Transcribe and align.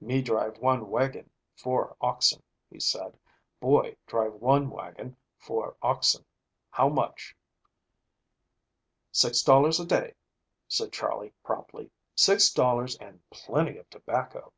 "Me 0.00 0.22
drive 0.22 0.58
one 0.58 0.88
wagon, 0.90 1.28
four 1.56 1.96
oxen," 2.00 2.40
he 2.70 2.78
said. 2.78 3.18
"Boy 3.58 3.96
drive 4.06 4.34
one 4.34 4.70
wagon, 4.70 5.16
four 5.36 5.76
oxen. 5.82 6.24
How 6.70 6.88
much?" 6.88 7.34
"Six 9.10 9.42
dollars 9.42 9.80
a 9.80 9.84
day," 9.84 10.14
said 10.68 10.92
Charley 10.92 11.32
promptly. 11.42 11.90
"Six 12.14 12.52
dollars 12.52 12.96
and 12.98 13.28
plenty 13.32 13.76
of 13.76 13.90
tobacco." 13.90 14.52